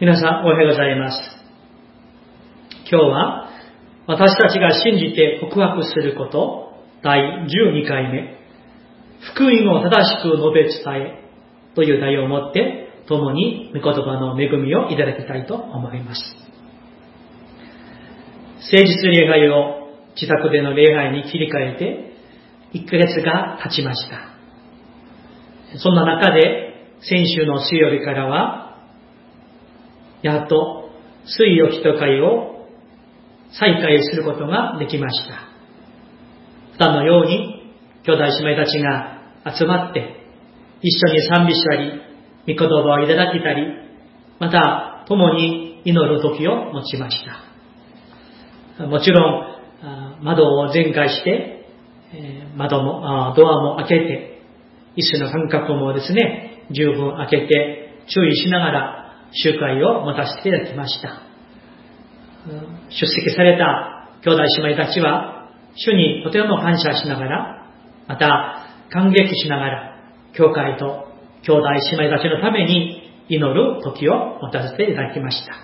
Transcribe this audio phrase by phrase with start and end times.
[0.00, 1.18] 皆さん、おはようございます。
[2.90, 3.48] 今日は、
[4.08, 8.36] 私たちが信じて告白すること、第12回目、
[9.20, 16.20] 福音を正しく述べ伝えという題をもって、共に御言葉の恵みをいただきたいと思います。
[18.72, 25.78] 誠実礼拝を自宅での礼拝に切り替えて、1ヶ月が経ちました。
[25.78, 28.63] そんな中で、先週の水曜日からは、
[30.24, 30.88] やっと
[31.26, 32.66] 水曜日と会を
[33.52, 35.34] 再開することができました。
[36.72, 39.18] 普段のように兄弟姉妹たちが
[39.54, 40.00] 集まって
[40.80, 42.00] 一緒に賛美したり、
[42.46, 43.66] 御言葉をいただけたり、
[44.40, 47.16] また共に祈る時を持ちまし
[48.78, 48.86] た。
[48.86, 49.42] もちろ
[50.20, 51.66] ん窓を全開して、
[52.56, 54.42] 窓も、ドアも開けて、
[54.96, 59.03] 椅子の間隔もですね、十分開けて注意しながら
[59.34, 61.22] 集会を持たせていただきました。
[62.88, 67.66] 出席された兄弟姉妹たちは、主にとても感謝しながら、
[68.06, 69.94] また感激しながら、
[70.32, 71.08] 教会と
[71.42, 71.62] 兄弟
[71.98, 75.54] 姉妹たちのために祈る時を持たせていただきました。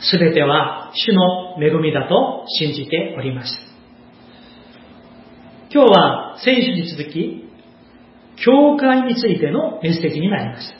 [0.00, 3.70] すべては主の恵みだと信じております。
[5.72, 7.44] 今日は先週に続き、
[8.36, 10.79] 教会についてのメッセージになります。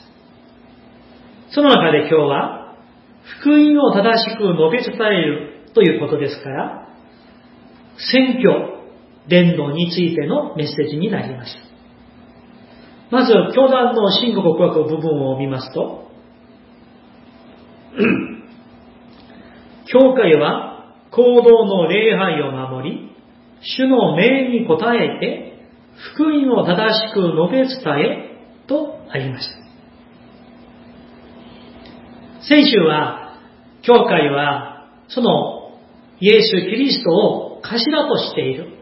[1.53, 2.75] その中で今日は、
[3.41, 6.87] 福音を正しく述べ伝えるということですから、
[7.97, 8.79] 選挙、
[9.27, 11.53] 伝道についてのメッセージになります。
[13.11, 16.09] まず、教団の信号告白部分を見ますと、
[19.91, 23.11] 教会は行動の礼拝を守り、
[23.61, 25.51] 主の命に応えて、
[26.15, 29.60] 福音を正しく述べ伝えとありました。
[32.51, 33.37] 先週は、
[33.81, 35.71] 教会は、その
[36.19, 38.73] イエス・キリストを頭としている。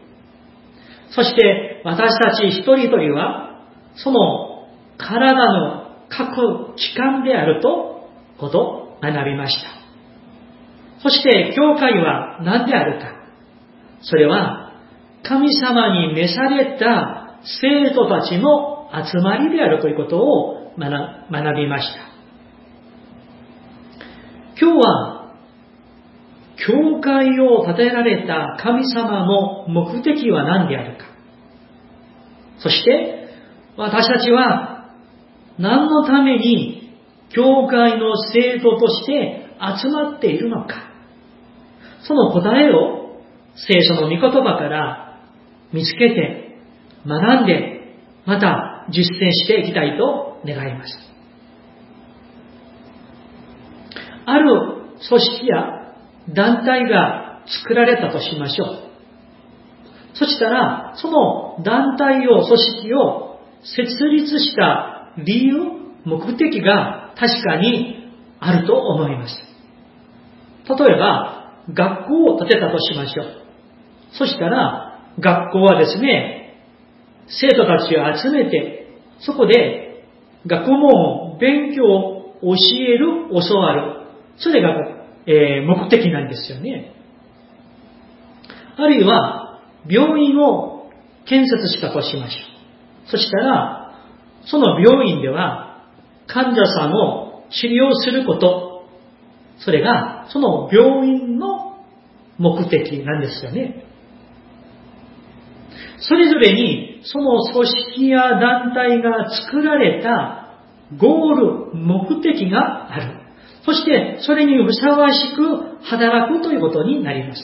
[1.10, 3.60] そして私たち一人一人は、
[3.94, 4.66] その
[4.98, 9.68] 体の各器官であると、ことを学びました。
[11.02, 13.06] そして、教会は何であるか。
[14.02, 14.72] それは、
[15.22, 22.09] 神様に召された生徒たちの集まりであるということを学びました。
[24.60, 25.34] 今日は、
[26.56, 31.06] 教会を建てられた神様の目的は何であるか。
[32.58, 33.30] そして、
[33.78, 34.90] 私たちは
[35.58, 36.94] 何のために
[37.30, 39.46] 教会の生徒として
[39.82, 40.90] 集まっているのか。
[42.02, 43.22] その答えを
[43.54, 45.18] 聖書の御言葉から
[45.72, 46.58] 見つけて、
[47.06, 47.96] 学んで、
[48.26, 51.09] また実践していきたいと願います。
[54.30, 54.50] ある
[55.08, 55.94] 組織や
[56.34, 58.90] 団体が作られたとしましょう。
[60.14, 65.54] そしたら、その団体を、組織を設立した理由、
[66.04, 69.36] 目的が確かにあると思います。
[70.68, 73.26] 例えば、学校を建てたとしましょう。
[74.12, 76.58] そしたら、学校はですね、
[77.28, 80.04] 生徒たちを集めて、そこで
[80.46, 83.99] 学問、勉強を教える、教わる、
[84.36, 84.74] それが、
[85.26, 86.92] え、目的なんですよね。
[88.76, 90.90] あるいは、病院を
[91.26, 92.36] 建設したとしましょ
[93.06, 93.10] う。
[93.10, 93.92] そしたら、
[94.46, 95.84] その病院では、
[96.26, 98.88] 患者さんを治療すること、
[99.58, 101.84] それが、その病院の
[102.38, 103.84] 目的なんですよね。
[105.98, 110.40] それぞれに、その組織や団体が作られた
[110.98, 111.34] ゴー
[111.72, 113.19] ル、目的がある。
[113.64, 117.42] そして、それにふさわしく働くということになります。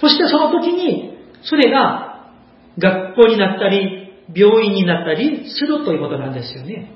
[0.00, 2.30] そしてその時に、それが
[2.78, 4.02] 学校になったり、
[4.34, 6.92] 病院になったりするということなんですよね。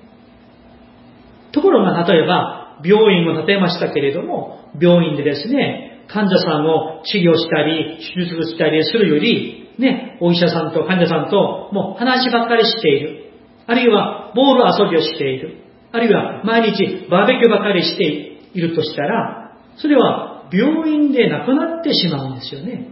[1.52, 13.30] ところが、例えば、病院を建てましたけれども、病院でですね、患者さんを治療したり、手術したりするより、ね、お医者さんと患者さんともう話ばっかりしている。
[13.66, 15.65] あるいは、ボール遊びをしている。
[15.92, 18.04] あるいは毎日バーベキューばかりして
[18.54, 22.88] いるとしたら、それは病院でなくなってしまうんですよね。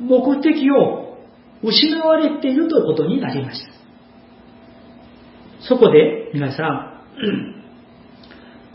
[0.00, 1.18] 目的を
[1.62, 3.72] 失われているということになりました。
[5.60, 6.92] そこで皆さん、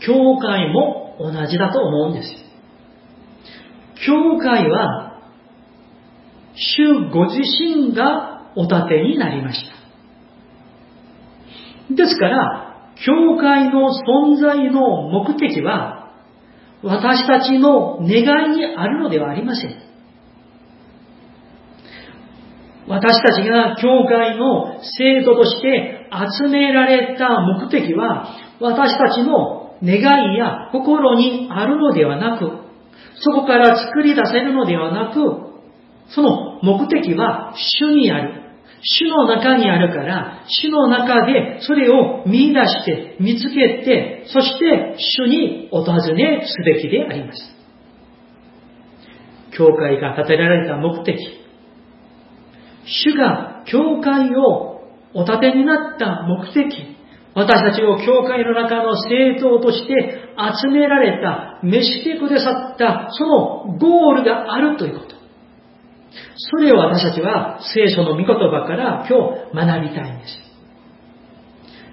[0.00, 2.34] 教会も同じだと思うんです。
[4.06, 5.20] 教会は、
[6.54, 9.62] 主ご自身がお立てになりまし
[11.90, 11.94] た。
[11.94, 12.67] ですから、
[13.04, 16.12] 教会の存在の目的は、
[16.82, 19.88] 私たちの願いにあるのではありません。
[22.88, 26.08] 私たちが教会の制度として
[26.42, 32.68] 集められた目的は、私たちの願いや心にあるのではなく、
[33.20, 35.20] そこから作り出せるのではなく、
[36.08, 38.47] その目的は主にある。
[38.80, 47.58] 主の中にあるから、主の中でそれを見出して見つけて、そして主にお尋ねすべきであります。
[49.56, 51.18] 教会が建てられた目的、
[52.84, 54.80] 主が教会を
[55.14, 56.98] お建てになった目的、
[57.34, 60.20] 私たちを教会の中の政党として
[60.62, 65.17] 集められた、召してくださったそのゴールがあるということ。
[66.36, 69.18] それを私たちは聖書の御言葉から今
[69.52, 70.38] 日学びたいんです。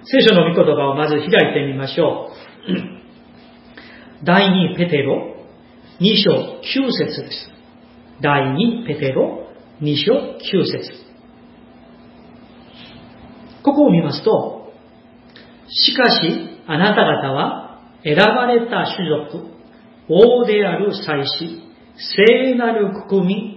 [0.04, 4.24] 聖書の御言葉をまず開いてみましょう。
[4.24, 5.36] 第2ペテロ
[6.00, 7.50] 2章9節です。
[8.22, 9.46] 第2ペテロ
[9.82, 11.06] 2章9節
[13.62, 14.72] ここを見ますと、
[15.68, 19.48] しかしあなた方は選ばれた種族、
[20.08, 21.62] 王である祭司、
[21.96, 23.55] 聖なる国民、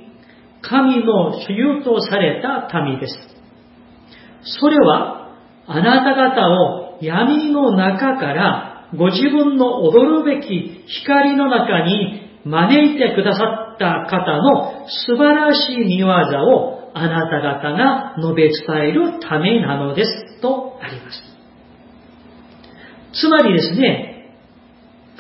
[0.62, 3.14] 神の主有とされた民です。
[4.42, 5.36] それは、
[5.68, 21.22] あなた方を闇の中からご自分の踊るべき光の中に招いてくださった方の素晴らしい見業をあなた方が述べ伝えるためなのですとあります。
[23.14, 24.36] つまりですね、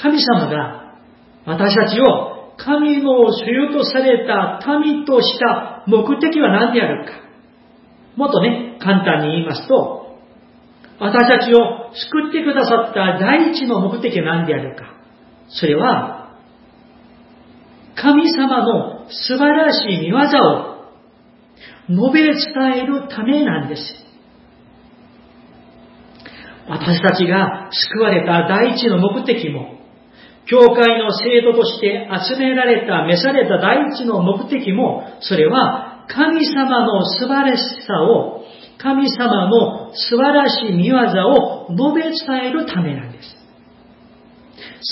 [0.01, 0.95] 神様が
[1.45, 2.28] 私たちを
[2.63, 7.11] 神の所有とされた民とした目的は何であるか。
[8.15, 10.17] もっとね、簡単に言いますと、
[10.99, 14.93] 私たちを救ってくださった第一の目的は何であるか。
[15.47, 16.35] それは、
[17.95, 20.79] 神様の素晴らしい見業を
[21.89, 23.81] 述べ伝えるためなんです。
[26.67, 29.78] 私たちが救われた第一の目的も、
[30.49, 38.41] 教会の制度として集められた、召された第一の目的も、それは神様の素晴らしさを、
[38.79, 43.35] 神様の素晴らしい見業を述べ伝えるためなんです。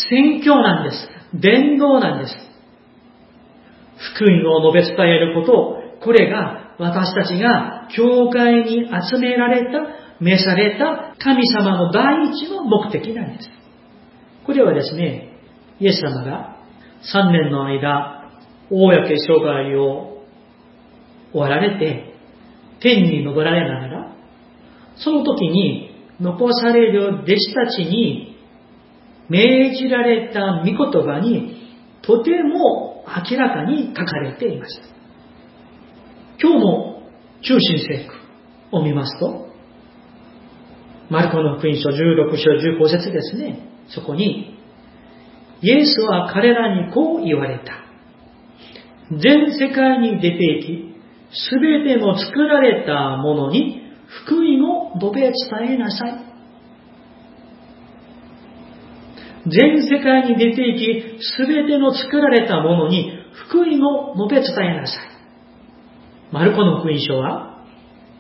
[0.10, 1.10] 宣教なんです。
[1.34, 2.36] 伝道なんです。
[4.14, 9.80] 福音を述べ伝えること、これが私たちが教会に集められた、
[10.20, 13.50] 召された神様の第一の目的なんです。
[14.46, 15.37] これはですね、
[15.80, 16.58] イエス様が
[17.14, 18.32] 3年の間、
[18.70, 20.24] 公生涯を
[21.32, 22.14] 終わられて、
[22.80, 24.16] 天に昇られながら、
[24.96, 28.36] その時に残される弟子たちに
[29.30, 34.82] 命じられた御言葉にとても明らかに書かれています。
[36.42, 37.02] 今日の
[37.42, 39.48] 中心聖句を見ますと、
[41.10, 43.60] マルコの福音書16章15節ですね。
[43.88, 44.57] そこに、
[45.62, 47.74] イエスは彼らにこう言われた。
[49.12, 50.96] 全世界に出て行き、
[51.32, 53.82] すべての作られたものに
[54.26, 56.28] 福音を述べ伝えなさい。
[59.50, 63.14] 全世界に出て行き、すべての作られたものに
[63.48, 65.18] 福音を述べ伝えなさい。
[66.32, 67.64] マルコの福音書は、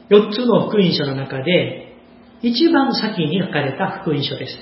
[0.09, 1.97] 4つの福音書の中で、
[2.41, 4.57] 一番先に書かれた福音書です。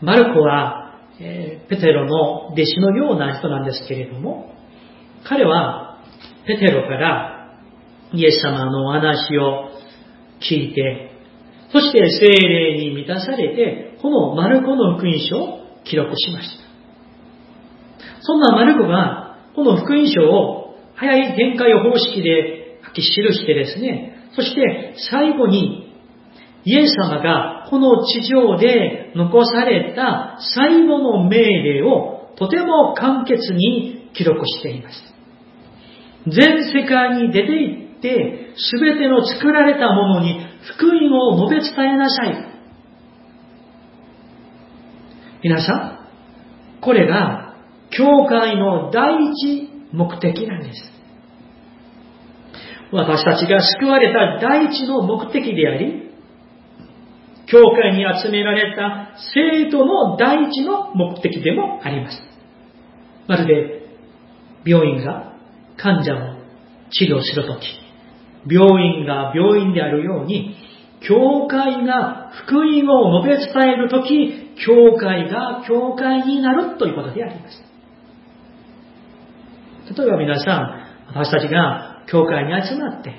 [0.00, 0.85] マルコは、
[1.20, 4.54] え、ペテロの弟子のような人なんですけれども、
[5.24, 5.98] 彼は
[6.46, 7.50] ペテロから
[8.12, 9.70] イエス様のお話を
[10.40, 11.10] 聞いて、
[11.72, 16.66] そして精霊に満たされて、このマルコの福音書を記録しました。
[18.20, 25.85] そんなマルコが、この福音書を早い展開方式で書き記してですね、そして最後に
[26.66, 34.96] イエス様がこの地上で残された最後の命令をとても簡潔に記録しています。
[36.26, 40.44] 全世界に出て行って、すべての作られたものに
[40.74, 42.46] 福音を述べ伝えなさい。
[45.44, 47.54] 皆さん、これが
[47.90, 50.92] 教会の第一目的なんです。
[52.90, 56.05] 私たちが救われた第一の目的であり、
[57.46, 62.20] 教会に集められた生徒の第一の目的でもあります。
[63.28, 63.86] まるで、
[64.64, 65.34] 病院が
[65.76, 66.36] 患者を
[66.90, 67.64] 治療するとき、
[68.52, 70.56] 病院が病院であるように、
[71.00, 77.62] 教会が福音を述べ伝えるとき、教会が教会になるということであります。
[79.96, 83.14] 例えば皆さん、私たちが教会に集まって、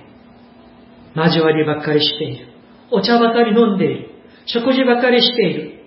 [1.15, 2.47] 交わりばっかりしている。
[2.91, 4.06] お茶ばかり飲んでいる。
[4.47, 5.79] 食事ばかりしている。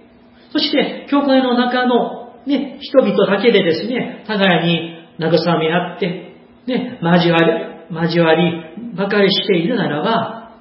[0.52, 6.34] そして、教会の中のね、人々だけでですね、互いに慰め合って、
[6.66, 10.52] ね、交わり、交わりばかりしているならば、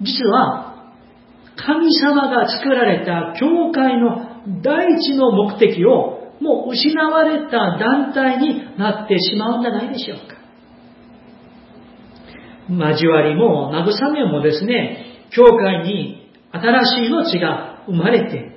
[0.00, 0.68] 実は、
[1.56, 10.38] 神様が作られた教会の第一の目的をもう失われた団体になってしまうんじゃないでしょうか。
[12.70, 16.17] 交わりも慰めもですね、教会に
[16.52, 18.56] 新しい命が生まれて、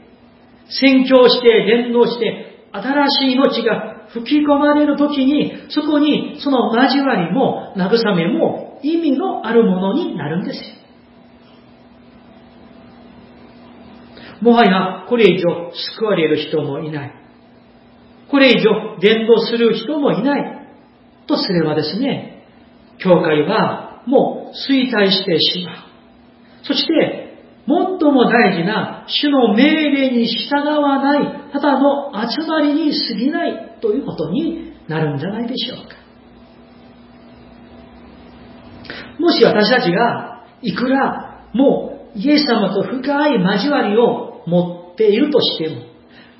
[0.70, 10.60] 宣教して伝道して新しい命が吹き込まれるときに、そこにその交わりも慰めも意味のあるものになるんです。
[14.42, 17.14] もはやこれ以上救われる人もいない。
[18.30, 20.62] これ以上伝道する人もいない。
[21.28, 22.46] とすればですね、
[22.98, 25.76] 教会はもう衰退してしまう。
[26.64, 27.21] そして、
[27.68, 35.96] 最も大事な主の命令に従わないただの集まりに過ぎないということになるんじゃないでしょうか。
[39.20, 45.82] もし私たちがいくらもうイエス様と深い交わりを持っているとしても、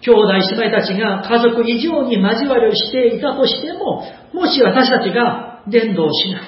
[0.02, 6.42] 兄弟姉妹たちが家族以上に交わりをしていたとしても、もし私たちが伝道しない、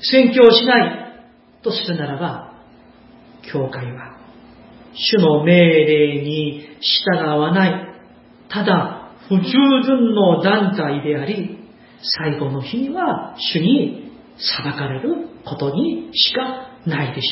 [0.00, 1.22] 宣教しない
[1.62, 2.47] とするならば、
[3.52, 4.18] 教会は
[4.94, 7.88] 主の命令に従わない、
[8.48, 9.42] ただ不従
[9.84, 11.58] 順の団体であり、
[12.20, 17.28] 最後の日には主に裁かれることにしかないでしょ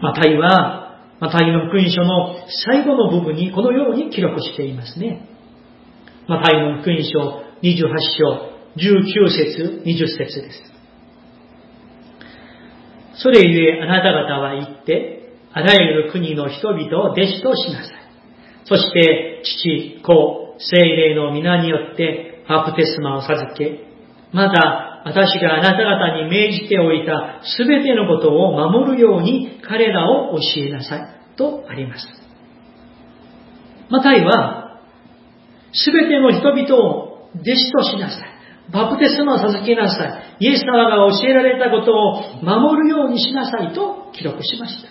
[0.00, 0.02] う。
[0.02, 5.28] マタイは、マタイの福音書の最後の部分にこのように記録していますね。
[6.28, 10.69] マタイの福音書28章19節20節です。
[13.22, 17.94] それゆえあなた方は言って、あらゆる国の人々を弟子としなさい。
[18.64, 23.80] そして、父、子、精霊の皆によってバプテスマを授け、
[24.32, 31.20] また、私があなた方に命じておいたすべてのことを守るように彼らを教えなさい。
[31.36, 32.06] とあります。
[33.88, 34.80] マタイは、
[35.72, 38.29] すべての人々を弟子としなさい。
[38.72, 40.44] バプテスマを授けなさい。
[40.44, 44.88] イエス様が教えられたことを守るようにしなさいと記録しました。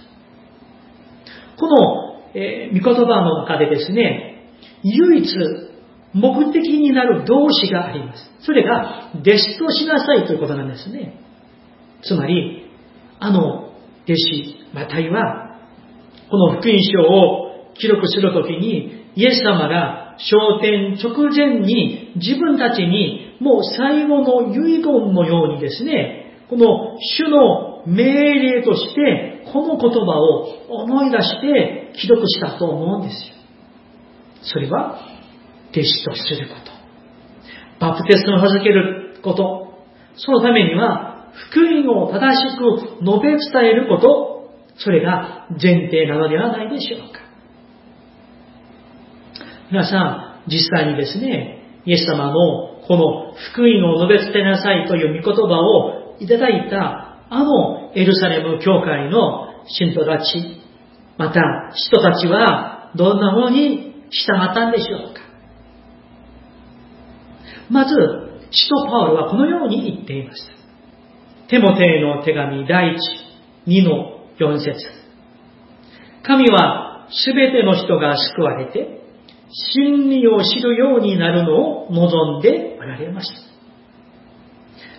[1.57, 4.45] この、えー、御言葉の中でですね、
[4.83, 5.27] 唯一
[6.13, 8.31] 目的になる動詞があります。
[8.41, 11.19] それが、弟子としなさいということなんですね。
[12.01, 12.71] つまり、
[13.19, 13.69] あの
[14.05, 15.57] 弟子、マタイは、
[16.29, 33.35] この福音書を記録するときに、イエス様が昇天直前に自分たちにもう最後の遺言のようにですね、この主の命令として、この言葉を思い出して記録したと思うんですよ。
[34.41, 34.99] それは、
[35.71, 36.71] 弟子とすること。
[37.79, 39.73] バプテスマを授けること。
[40.15, 44.49] そのためには、福音を正しく述べ伝えること。
[44.77, 47.28] それが前提なのではないでしょうか。
[49.71, 52.33] 皆さん、実際にですね、イエス様の
[52.88, 60.61] この福音を述べ伝えなさいという御言葉をいただいたあのエルサレム教会の信徒たち、
[61.17, 61.41] また
[61.75, 65.21] 人たちはどんなものに従ったんでしょうか
[67.69, 67.95] まず、
[68.49, 70.41] 使徒パウロはこのように言っています。
[71.49, 72.99] テモテへの手紙第一
[73.67, 74.73] 2の4節
[76.23, 78.99] 神はすべての人が救われて、
[79.51, 83.50] 真理を知るようになるのを望んでおられました。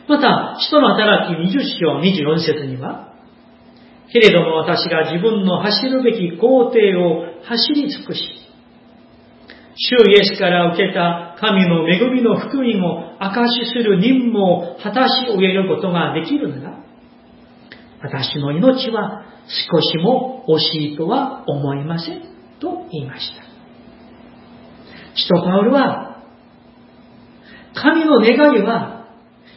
[0.09, 3.15] また、使徒の働き20章24節には、
[4.13, 8.21] けれども私が自分の走るべき工程を走り尽くし、
[9.77, 16.85] 主イエスから受けた神の恵みの福音を証しする任務を果たし終えることができるなら、
[18.03, 22.21] 私の命は少しも惜しいとは思いません
[22.61, 23.50] と言いました。
[25.15, 26.23] 使徒パウルは、
[27.75, 29.07] 神の願いは、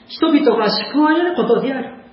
[0.08, 2.04] 人々が救われることである。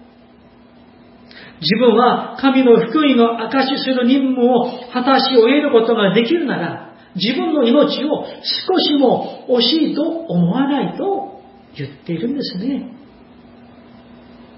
[1.60, 11.42] 自分は神の福音の証しする任務を果たし終えることができるなら、自分の命を少しも惜しいと思わないと
[11.76, 12.94] 言っているんですね。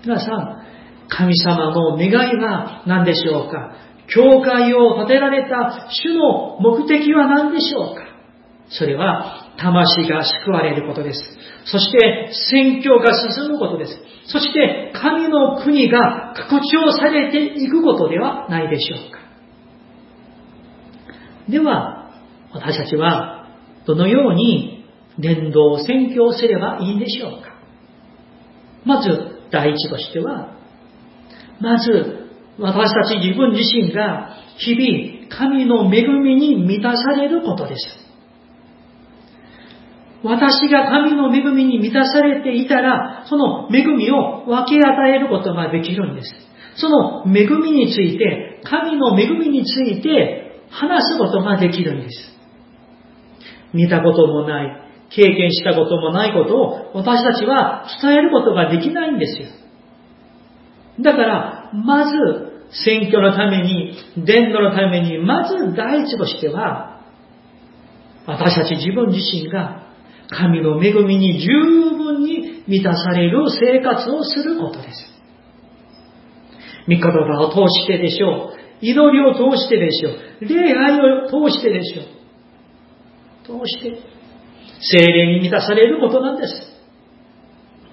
[0.05, 0.63] 皆さん、
[1.09, 3.73] 神様の願いは何でしょうか？
[4.07, 8.02] 教会を建てられた主の目的は何でしょうか？
[8.73, 11.21] それは魂が救われることです。
[11.67, 13.99] そして宣教が進むことです。
[14.27, 19.19] そして神の国が拡張されていくことではないでしょうか。
[21.51, 22.11] では、
[22.53, 23.49] 私たちは
[23.87, 24.87] どのように
[25.19, 27.53] 伝道を宣教すればいいんでしょうか。
[28.85, 30.57] まず、第一としては、
[31.61, 38.02] まず、私たち自分自身が日々神の恵みに満たされることです。
[40.25, 46.29] 私が神の恵みに満たされていたら、その恵みを分け与えることができるんです。
[46.77, 52.33] その恵みについて、神の恵みについて話すことができるんです。
[53.73, 59.49] 見たこともない、経験したこともないことを私たちは伝えることができないんですよ。
[61.01, 67.01] だから、まず、選挙のために、伝道のために、まず第一としては、
[68.27, 69.92] 私たち自分自身が
[70.33, 75.13] 神の恵みに十分に満たされる生活をすることです。
[76.89, 78.63] 御言葉を通してでしょう。
[78.81, 80.45] 祈りを通してでしょう。
[80.45, 83.61] 礼拝を通してでしょう。
[83.61, 83.99] 通して、
[84.81, 86.73] 精霊に満たされることなんです。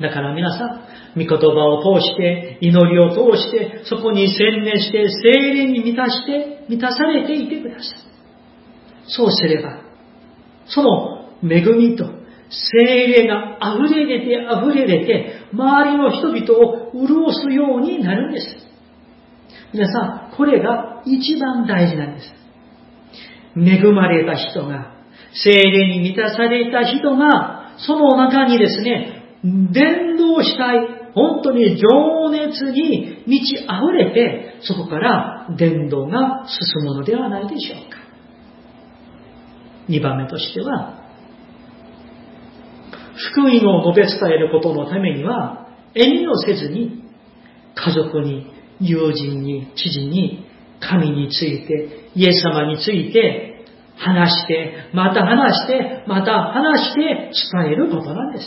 [0.01, 0.69] だから皆さん、
[1.15, 7.85] 御言葉を通して、祈りを通して、そこに専念して、精霊に満たして、満たされていてください。
[9.07, 9.81] そうすれば、
[10.65, 12.18] その恵みと
[12.49, 18.57] 精霊が溢れ出て溢れ出て、周りの人々を潤すようになるんです。
[19.71, 22.33] 皆さん、これが一番大事なんです。
[23.55, 24.93] 恵まれた人が、
[25.43, 30.79] 精霊に満たされた人が、その中にですね、伝道したい、
[31.13, 37.97] 本当に情熱に満ち溢れて、そこから伝道が進むのではないでしょうか。
[39.87, 40.98] 二番目としては、
[43.19, 47.03] 福音を述べ伝えることのためには、遠慮せずに、
[47.75, 50.45] 家族に、友人に、知事に、
[50.79, 53.65] 神について、イエス様について、
[53.97, 58.45] 話して、また話して、また話して伝えることなんです。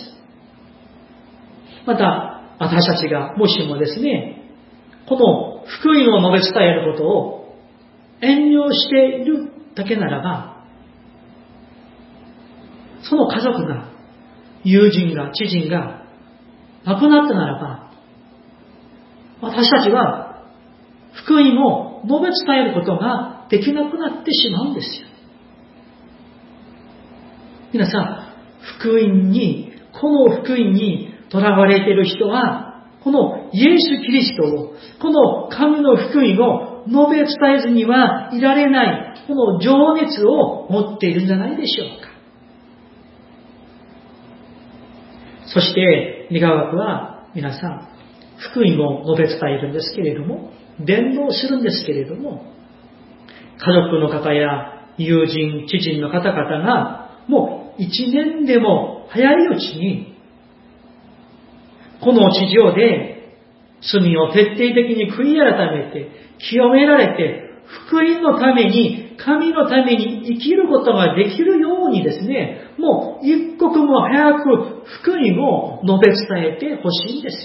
[1.86, 4.42] また、私たちがもしもですね、
[5.06, 7.56] この福音を述べ伝えることを
[8.22, 10.64] 遠慮しているだけならば、
[13.02, 13.91] その家族が
[14.64, 16.04] 友人が、知人が
[16.84, 17.92] 亡くなったならば、
[19.40, 20.44] 私たちは
[21.12, 25.06] 福音を述べ伝えることができなくなってしまうんですよ。
[27.72, 28.32] 皆さん、
[28.78, 42.11] 福音に、この福音に囚われている人は、このイエス・キリストを、この神の福音を述べ伝えずにはいられない、この情熱を持っているんじゃないでしょうか。
[45.52, 47.88] そして、願わくは皆さん、
[48.38, 52.44] 福音を述べ伝えるんですけれども、伝道するんですけれども、
[53.58, 60.16] 家族の方や友人、知人の方々が、もう一年でも早いうちに、
[62.00, 63.12] この地上で
[63.82, 67.50] 罪を徹底的に悔い改めて、清められて、
[67.86, 77.36] 福音のために、神のために生きることができるようにですね、もう一刻も早く福音を述べ伝えてほしいんです。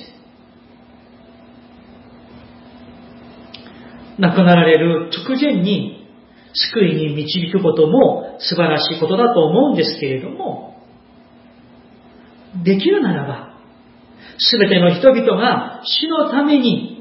[4.20, 6.08] 亡くなられる直前に
[6.54, 10.76] 救いに導くことも素晴らしいことだと思うんですけれども、
[12.64, 13.54] できるならば、
[14.40, 16.97] すべての人々が死のために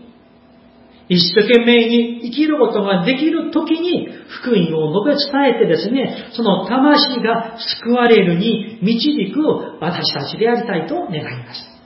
[1.09, 4.09] 一生懸命に生きることができる時に
[4.41, 9.41] 福音を述べ伝えてですね、その魂が救われるに導く
[9.81, 11.77] 私たちでありたいと願います。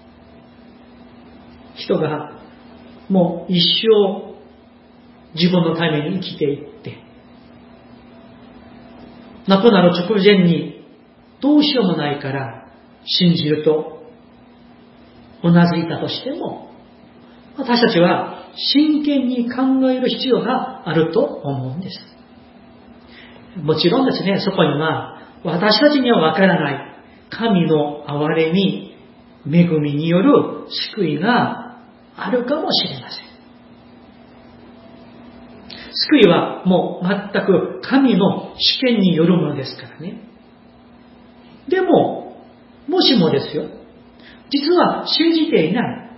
[1.76, 2.40] 人が
[3.08, 4.34] もう一生
[5.34, 6.98] 自分のために生きていって、
[9.46, 10.84] 亡くなる直前に
[11.40, 12.68] どうしようもないから
[13.04, 14.02] 信じると
[15.42, 16.70] うなずいたとしても、
[17.58, 21.98] 私たちは真剣に考える必要があると思うんです。
[23.62, 26.90] もちろんですね、そこには私たちにはわからない
[27.30, 28.96] 神の憐れみ、
[29.46, 31.78] 恵みによる救いが
[32.16, 33.30] あるかもしれません。
[35.92, 40.22] 救いはもう全く神の試験によるものですからね。
[41.68, 42.36] でも、
[42.88, 43.64] もしもですよ、
[44.50, 46.10] 実は信じていない。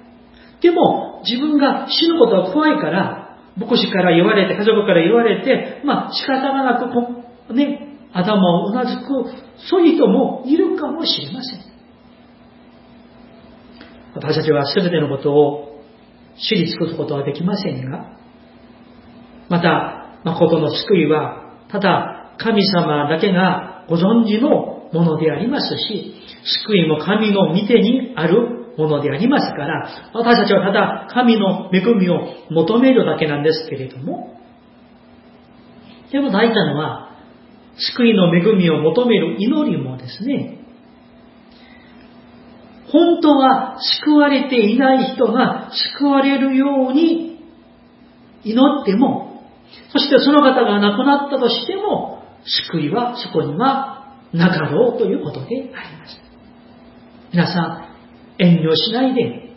[0.60, 6.78] でも、自分が死ぬことは怖いから、牧師から言われて、家族から言われて、まあ仕方がな
[7.48, 9.08] く、ね、頭をうなずく、
[9.68, 11.60] そういう人もいるかもしれません。
[14.14, 15.82] 私たちは全てのことを
[16.36, 18.18] 知り尽くすことはできませんが、
[19.48, 26.14] また、誠の救いは、ただ神様だけがご存知のものでありますし、
[26.64, 32.18] 救いも神の御手にあるものでありますから、私たちはただ神の恵みを
[32.50, 34.38] 求めるだけなんですけれども、
[36.10, 37.10] でも大事なのは、
[37.96, 40.58] 救いの恵みを求める祈りもですね、
[42.92, 47.40] 本当は救われていない人が救われるように
[48.44, 49.42] 祈っても、
[49.92, 52.22] そしてその方が亡くなったとしても、
[52.70, 56.20] 救いはそこにはなかろうということであります。
[57.32, 57.91] 皆さん、
[58.38, 59.50] 遠慮しないで、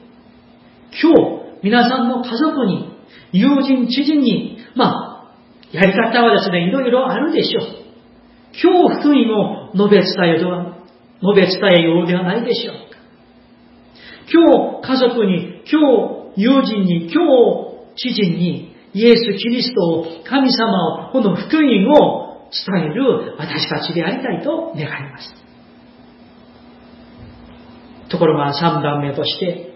[1.01, 2.95] 今日、皆さんの家族に、
[3.31, 5.35] 友人、知人に、まあ、
[5.71, 7.85] やり方はですね、いろいろあるでしょう。
[8.61, 10.77] 今日、福音を述べ伝えるは、
[11.21, 12.99] 述べ伝えようではないでしょうか。
[14.31, 15.81] 今日、家族に、今
[16.35, 25.33] 日、友人に、今日、知人に、イエス・キリストを、神様を、この福音を伝える私たちでありたいと願います。
[28.15, 29.73] ところが3番目として、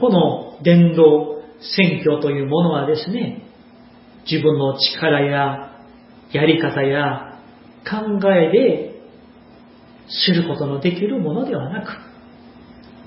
[0.00, 1.42] この伝道
[1.76, 3.42] 選挙というものはですね、
[4.30, 5.70] 自分の力や
[6.32, 7.38] やり方や
[7.88, 8.94] 考えで
[10.08, 11.88] することのできるものではなく、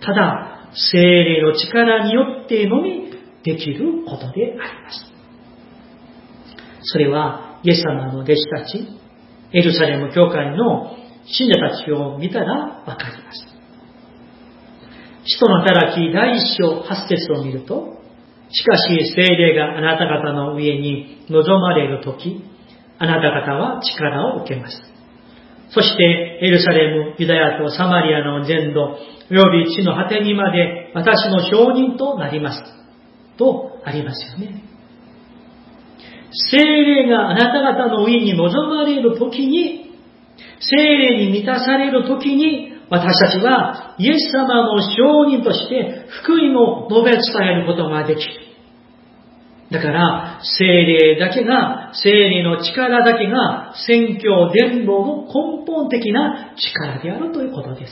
[0.05, 3.11] ただ、精霊の力によってのみ
[3.43, 5.11] できることであります。
[6.83, 8.87] それは、イエス様の弟子たち、
[9.51, 13.58] エルサレム教会の信者たちを見たらわかります。
[15.31, 17.99] 使徒の働き第一章八節を見ると、
[18.49, 22.43] しかし精霊があなた方の上に望まれるとき、
[22.97, 24.81] あなた方は力を受けます。
[25.69, 28.81] そしてエルサレム、ユダヤとサマリアの全土、
[29.29, 32.63] および地の果てにまで私の証人となります。
[33.37, 34.63] とありますよね。
[36.51, 39.95] 精霊があなた方の上に望まれるときに、
[40.59, 48.49] 精霊に満たされるときに、私たちはイエス様の証人として福音を述べ伝えることができる。
[49.71, 57.91] だから、精霊だけが、精霊の力だけが、宣教伝道の根本的な力であるということです。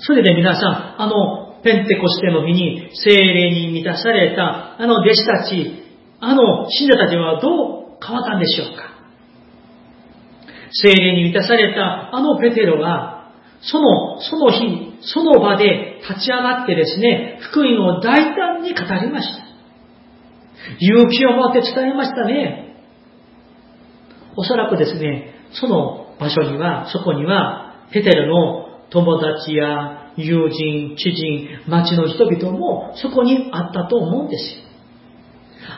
[0.00, 5.84] それで皆さん、あの、ペンテコステの日に精霊に満たされた、あの弟子たち、
[6.18, 8.97] あの信者たちはどう変わったんでしょうか？
[10.72, 19.48] 精霊に満たされたあのペテロが、その、その日、その場で立ち上がってですね、福音を大胆に語りました。
[20.80, 22.76] 勇気を持って伝えましたね。
[24.36, 34.68] おそらくですね、その場所には、そこには、ペテロの友達や友人、知人、町の人々もそこにあったと思うんですよ。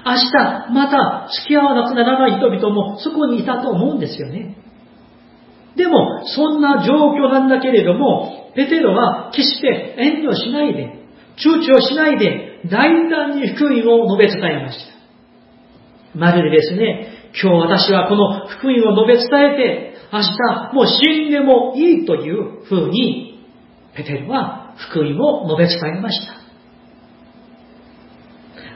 [0.04, 4.56] 明日、また付き合わなくならない人々もそこにいたと思うんですよね。
[5.80, 10.92] でも、そんな状況なんだけれども、ペテロは決して遠慮しないで、
[11.38, 16.18] 躊躇しないで、大胆に福音を述べ伝えました。
[16.18, 17.08] まるでですね、
[17.42, 23.46] 今日私はこの福音を述べ伝えて、明日もう死んでもいいというふうに、
[23.96, 26.34] ペテロは福音を述べ伝えました。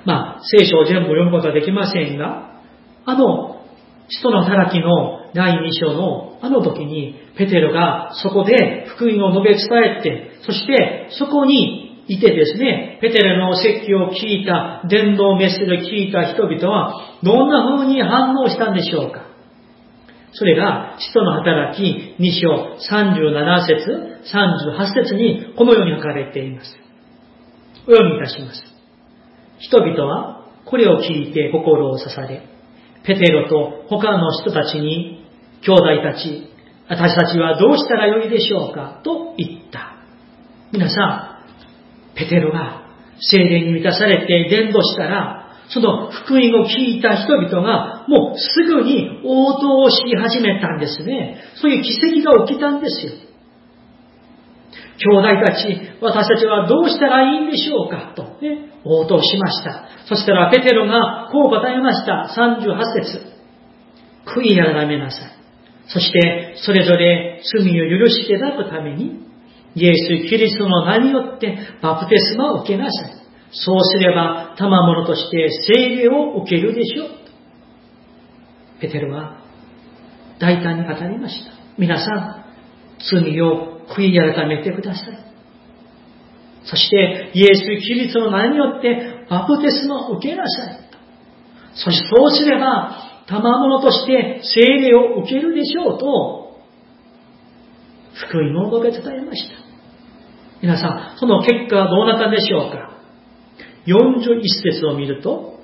[0.06, 2.60] まあ、聖書を全部読むことはできませんが、
[3.04, 3.60] あの、
[4.08, 19.22] 使徒の働きの第2章のあの時に、ペテロがそこで福音を述べ伝えて、そしてそこにいてですね、ペテロの説教を聞いた、伝道メッセージを聞いた人々は、どんな風に反応したんでしょうか
[20.32, 26.76] それが、使徒の働き2章37節38節にこのように書かれています。
[27.88, 28.62] お読みいたします。
[29.60, 32.42] 人々はこれを聞いて心を刺され、
[33.06, 35.23] ペテロと他の人たちに
[35.64, 36.50] 兄弟たち、
[36.88, 39.96] 私たちはどうしたらよいでしょうかと言った。
[40.72, 41.42] 皆さ
[42.12, 42.84] ん、ペテロが
[43.18, 51.42] 精霊に満たされて伝道したら、その福音を聞いた人々がもうすぐに応答をし始めたんですね。
[51.56, 53.12] そういう奇跡が起きたんですよ。
[54.98, 59.88] 兄弟たち、私たちはどうしたらいいんでしょうかと、ね、応答しました。
[60.06, 62.30] そしたらペテロがこう答えました。
[62.36, 63.34] 38節
[64.26, 65.33] 悔い改めなさい。
[65.88, 69.20] そして、それぞれ罪を許していただくために、
[69.74, 73.14] イエス・キリストの名によってバプテスマを受けなさい。
[73.50, 77.08] そうすれば、賜物として聖霊を受けるでしょう。
[78.80, 79.38] ペテルは
[80.38, 81.52] 大胆に語りました。
[81.78, 82.44] 皆さん、
[82.98, 85.18] 罪を悔い改めてください。
[86.64, 90.80] そして、イエス・キリストの名によってバプテスマを受けなさい。
[91.74, 96.44] そしてそうすれば、賜物として聖霊を受けるでしょうと、
[98.28, 99.56] 福音を述べ伝えました。
[100.60, 102.98] 皆さん、その結果はどうなったんでしょうか
[103.86, 105.58] ?41 節を見ると、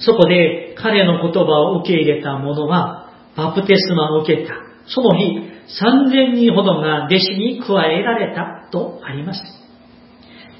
[0.00, 1.40] そこで彼の言葉
[1.72, 4.54] を受け入れた者は、バプテスマを受けた。
[4.86, 5.38] その日、
[5.82, 9.42] 3000人ほどが弟子に加えられたとあります。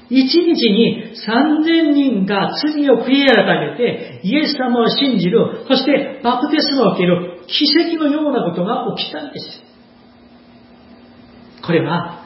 [0.09, 9.45] 一日に3000人が罪を悔い改めて、イエス様を信じる、そしてバプテスマを受ける奇跡のようなことが起きたんです。
[11.63, 12.25] これは、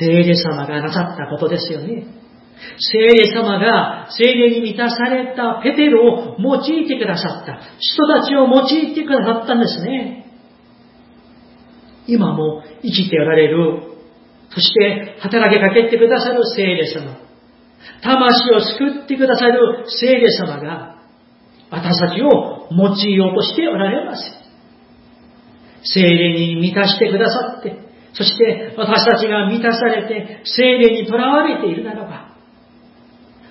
[0.00, 2.06] 聖霊様がなさったことですよね。
[2.78, 7.60] 聖霊様が聖霊に満たされたペテロを用いてくださった。
[7.78, 10.24] 人たちを用いてくださったんですね。
[12.06, 13.87] 今も生きておられる、
[14.50, 17.16] そして働きかけてくださる聖霊様。
[18.02, 20.96] 魂を救ってくださる聖霊様が、
[21.70, 24.22] 私たちを用いようとしておられます。
[25.82, 32.34] 聖霊に満たしてくださって、そして私たちが満たされて聖霊にとらわれているならば、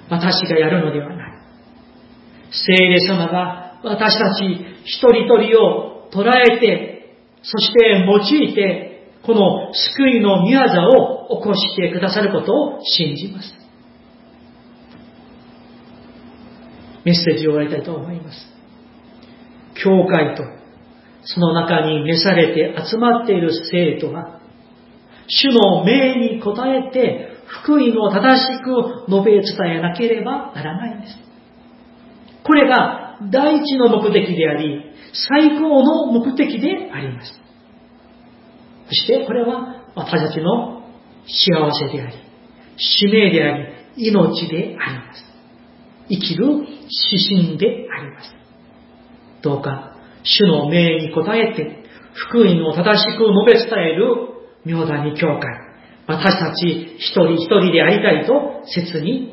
[0.09, 1.37] 私がやるのではない。
[2.51, 4.45] 聖霊様が私たち
[4.83, 8.86] 一人一人を捉えて、そして用いて、
[9.27, 13.53] この救いの御業を起こしてくださることを信じます。
[17.03, 18.37] メッセージを終わりたいと思います。
[19.83, 20.43] 教会と
[21.23, 24.39] その中に召されて集まっている生徒は、
[25.27, 27.27] 主の命に応えて
[27.63, 31.17] 福音を正しく述べ伝えなければならないんです。
[32.45, 34.85] これが第一の目的であり、
[35.29, 37.46] 最高の目的であります。
[38.87, 40.83] そしてこれは私たちの
[41.27, 42.15] 幸せであり、
[42.77, 45.23] 使命であり、命であります。
[46.09, 48.31] 生きる指針であります。
[49.41, 54.05] どうか、主の命に応えて、福音を正しく述べ伝える
[54.65, 55.41] 妙谷教会、
[56.07, 59.25] 私たち一人一人でありたいと切に